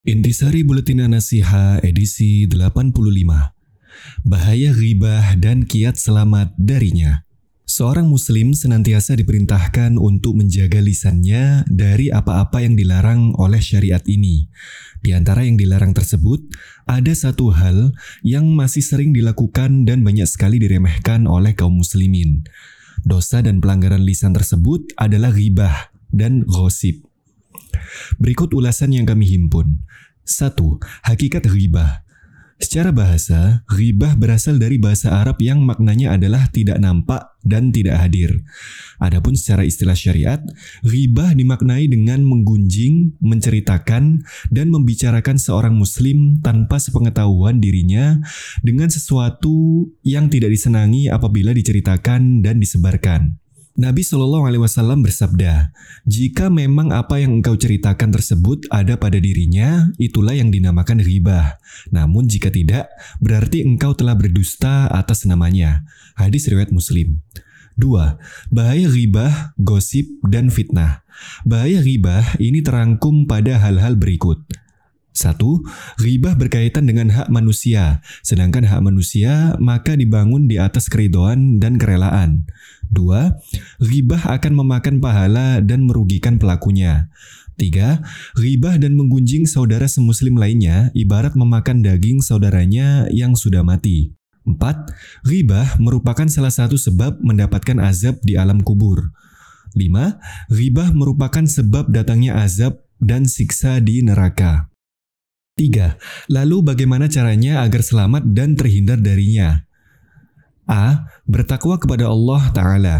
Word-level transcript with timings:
Intisari 0.00 0.64
Buletin 0.64 1.04
Nasiha 1.12 1.76
edisi 1.84 2.48
85 2.48 2.96
Bahaya 4.24 4.72
ghibah 4.72 5.36
dan 5.36 5.68
kiat 5.68 6.00
selamat 6.00 6.56
darinya 6.56 7.28
Seorang 7.68 8.08
muslim 8.08 8.56
senantiasa 8.56 9.12
diperintahkan 9.20 10.00
untuk 10.00 10.40
menjaga 10.40 10.80
lisannya 10.80 11.68
dari 11.68 12.08
apa-apa 12.08 12.64
yang 12.64 12.80
dilarang 12.80 13.36
oleh 13.36 13.60
syariat 13.60 14.00
ini. 14.08 14.48
Di 15.04 15.12
antara 15.12 15.44
yang 15.44 15.60
dilarang 15.60 15.92
tersebut, 15.92 16.48
ada 16.88 17.12
satu 17.12 17.52
hal 17.52 17.92
yang 18.24 18.48
masih 18.56 18.80
sering 18.80 19.12
dilakukan 19.12 19.84
dan 19.84 20.00
banyak 20.00 20.26
sekali 20.26 20.56
diremehkan 20.56 21.28
oleh 21.28 21.52
kaum 21.52 21.76
muslimin. 21.76 22.40
Dosa 23.04 23.44
dan 23.44 23.60
pelanggaran 23.60 24.00
lisan 24.00 24.32
tersebut 24.32 24.96
adalah 24.96 25.28
ghibah 25.28 25.92
dan 26.08 26.40
gosip. 26.48 27.09
Berikut 28.18 28.52
ulasan 28.52 28.94
yang 28.94 29.06
kami 29.06 29.26
himpun. 29.26 29.82
1. 30.24 30.54
Hakikat 31.06 31.50
ghibah. 31.50 32.06
Secara 32.60 32.92
bahasa, 32.92 33.64
ghibah 33.72 34.20
berasal 34.20 34.60
dari 34.60 34.76
bahasa 34.76 35.16
Arab 35.16 35.40
yang 35.40 35.64
maknanya 35.64 36.12
adalah 36.20 36.44
tidak 36.52 36.76
nampak 36.76 37.32
dan 37.40 37.72
tidak 37.72 37.96
hadir. 37.96 38.44
Adapun 39.00 39.32
secara 39.32 39.64
istilah 39.64 39.96
syariat, 39.96 40.44
ghibah 40.84 41.32
dimaknai 41.32 41.88
dengan 41.88 42.20
menggunjing, 42.20 43.16
menceritakan, 43.24 44.20
dan 44.52 44.66
membicarakan 44.68 45.40
seorang 45.40 45.72
muslim 45.72 46.44
tanpa 46.44 46.76
sepengetahuan 46.76 47.64
dirinya 47.64 48.20
dengan 48.60 48.92
sesuatu 48.92 49.88
yang 50.04 50.28
tidak 50.28 50.52
disenangi 50.52 51.08
apabila 51.08 51.56
diceritakan 51.56 52.44
dan 52.44 52.60
disebarkan. 52.60 53.40
Nabi 53.80 54.04
Shallallahu 54.04 54.44
Alaihi 54.44 54.60
Wasallam 54.60 55.00
bersabda, 55.00 55.72
jika 56.04 56.52
memang 56.52 56.92
apa 56.92 57.16
yang 57.16 57.40
engkau 57.40 57.56
ceritakan 57.56 58.12
tersebut 58.12 58.68
ada 58.68 59.00
pada 59.00 59.16
dirinya, 59.16 59.88
itulah 59.96 60.36
yang 60.36 60.52
dinamakan 60.52 61.00
ghibah. 61.00 61.56
Namun 61.88 62.28
jika 62.28 62.52
tidak, 62.52 62.92
berarti 63.24 63.64
engkau 63.64 63.96
telah 63.96 64.12
berdusta 64.12 64.84
atas 64.92 65.24
namanya. 65.24 65.88
Hadis 66.12 66.44
riwayat 66.52 66.76
Muslim. 66.76 67.24
2. 67.80 68.52
Bahaya 68.52 68.84
ghibah, 68.92 69.56
gosip, 69.56 70.04
dan 70.28 70.52
fitnah. 70.52 71.00
Bahaya 71.48 71.80
ghibah 71.80 72.36
ini 72.36 72.60
terangkum 72.60 73.24
pada 73.24 73.56
hal-hal 73.56 73.96
berikut. 73.96 74.44
Satu, 75.10 75.66
ghibah 75.98 76.38
berkaitan 76.38 76.86
dengan 76.86 77.10
hak 77.10 77.32
manusia, 77.34 77.98
sedangkan 78.22 78.62
hak 78.62 78.78
manusia 78.78 79.58
maka 79.58 79.98
dibangun 79.98 80.46
di 80.46 80.60
atas 80.60 80.86
keridoan 80.86 81.58
dan 81.58 81.82
kerelaan. 81.82 82.46
Dua, 82.90 83.38
ghibah 83.78 84.26
akan 84.34 84.52
memakan 84.66 84.98
pahala 84.98 85.62
dan 85.62 85.86
merugikan 85.86 86.42
pelakunya. 86.42 87.06
Tiga, 87.54 88.02
ghibah 88.34 88.82
dan 88.82 88.98
menggunjing 88.98 89.46
saudara 89.46 89.86
semuslim 89.86 90.34
lainnya 90.34 90.90
ibarat 90.90 91.38
memakan 91.38 91.86
daging 91.86 92.18
saudaranya 92.18 93.06
yang 93.14 93.38
sudah 93.38 93.62
mati. 93.62 94.10
Empat, 94.42 94.90
ghibah 95.22 95.78
merupakan 95.78 96.26
salah 96.26 96.50
satu 96.50 96.74
sebab 96.74 97.22
mendapatkan 97.22 97.78
azab 97.78 98.18
di 98.26 98.34
alam 98.34 98.58
kubur. 98.64 99.14
Lima, 99.78 100.18
ghibah 100.50 100.90
merupakan 100.90 101.46
sebab 101.46 101.94
datangnya 101.94 102.42
azab 102.42 102.82
dan 102.98 103.28
siksa 103.28 103.78
di 103.78 104.02
neraka. 104.02 104.66
Tiga, 105.54 106.00
lalu 106.26 106.64
bagaimana 106.64 107.06
caranya 107.06 107.62
agar 107.62 107.84
selamat 107.84 108.34
dan 108.34 108.56
terhindar 108.56 108.98
darinya? 108.98 109.69
A. 110.70 111.10
Bertakwa 111.26 111.82
kepada 111.82 112.06
Allah 112.06 112.42
Ta'ala 112.54 112.96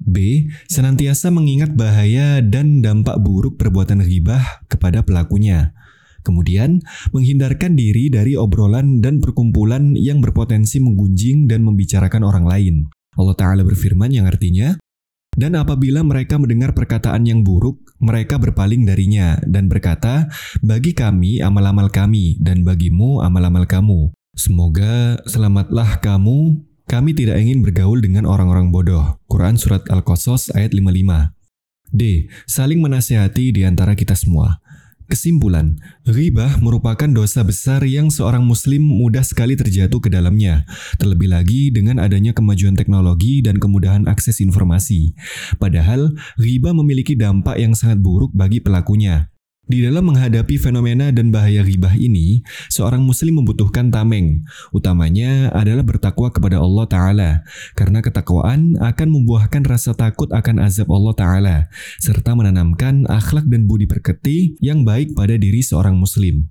B. 0.00 0.48
Senantiasa 0.72 1.28
mengingat 1.28 1.76
bahaya 1.76 2.40
dan 2.40 2.80
dampak 2.80 3.20
buruk 3.20 3.60
perbuatan 3.60 4.00
ghibah 4.00 4.64
kepada 4.72 5.04
pelakunya. 5.04 5.76
Kemudian, 6.24 6.80
menghindarkan 7.12 7.76
diri 7.76 8.08
dari 8.08 8.36
obrolan 8.36 9.04
dan 9.04 9.20
perkumpulan 9.20 9.92
yang 9.96 10.24
berpotensi 10.24 10.80
menggunjing 10.80 11.48
dan 11.48 11.64
membicarakan 11.64 12.24
orang 12.24 12.44
lain. 12.48 12.74
Allah 13.16 13.36
Ta'ala 13.36 13.62
berfirman 13.64 14.12
yang 14.12 14.28
artinya, 14.28 14.76
dan 15.36 15.56
apabila 15.56 16.04
mereka 16.04 16.36
mendengar 16.36 16.76
perkataan 16.76 17.24
yang 17.24 17.40
buruk, 17.40 17.80
mereka 18.02 18.36
berpaling 18.36 18.84
darinya 18.84 19.40
dan 19.48 19.70
berkata, 19.70 20.28
"Bagi 20.60 20.92
kami 20.92 21.40
amal-amal 21.40 21.88
kami, 21.88 22.36
dan 22.42 22.66
bagimu 22.66 23.24
amal-amal 23.24 23.64
kamu. 23.64 24.12
Semoga 24.36 25.18
selamatlah 25.24 25.98
kamu 26.04 26.69
kami 26.90 27.14
tidak 27.14 27.38
ingin 27.38 27.62
bergaul 27.62 28.02
dengan 28.02 28.26
orang-orang 28.26 28.74
bodoh. 28.74 29.22
Quran 29.30 29.54
Surat 29.54 29.86
Al-Qasas 29.86 30.50
ayat 30.58 30.74
55. 30.74 31.30
D. 31.94 32.26
Saling 32.50 32.82
menasihati 32.82 33.54
di 33.54 33.62
antara 33.62 33.94
kita 33.94 34.18
semua. 34.18 34.58
Kesimpulan, 35.06 35.78
ghibah 36.02 36.58
merupakan 36.58 37.06
dosa 37.06 37.46
besar 37.46 37.86
yang 37.86 38.10
seorang 38.10 38.42
muslim 38.42 38.82
mudah 38.82 39.22
sekali 39.22 39.54
terjatuh 39.54 40.02
ke 40.02 40.10
dalamnya, 40.10 40.66
terlebih 40.98 41.30
lagi 41.30 41.70
dengan 41.70 42.02
adanya 42.02 42.34
kemajuan 42.34 42.74
teknologi 42.74 43.42
dan 43.42 43.58
kemudahan 43.62 44.10
akses 44.10 44.42
informasi. 44.42 45.14
Padahal, 45.62 46.14
ghibah 46.38 46.74
memiliki 46.74 47.14
dampak 47.14 47.58
yang 47.58 47.74
sangat 47.74 48.02
buruk 48.02 48.34
bagi 48.34 48.62
pelakunya. 48.62 49.29
Di 49.70 49.86
dalam 49.86 50.02
menghadapi 50.10 50.58
fenomena 50.58 51.14
dan 51.14 51.30
bahaya 51.30 51.62
ghibah 51.62 51.94
ini, 51.94 52.42
seorang 52.66 53.06
muslim 53.06 53.38
membutuhkan 53.38 53.86
tameng. 53.94 54.42
Utamanya 54.74 55.46
adalah 55.54 55.86
bertakwa 55.86 56.26
kepada 56.34 56.58
Allah 56.58 56.90
Ta'ala, 56.90 57.30
karena 57.78 58.02
ketakwaan 58.02 58.74
akan 58.82 59.08
membuahkan 59.14 59.62
rasa 59.62 59.94
takut 59.94 60.26
akan 60.34 60.58
azab 60.66 60.90
Allah 60.90 61.14
Ta'ala, 61.14 61.56
serta 62.02 62.34
menanamkan 62.34 63.06
akhlak 63.06 63.46
dan 63.46 63.70
budi 63.70 63.86
perketi 63.86 64.58
yang 64.58 64.82
baik 64.82 65.14
pada 65.14 65.38
diri 65.38 65.62
seorang 65.62 65.94
muslim. 65.94 66.42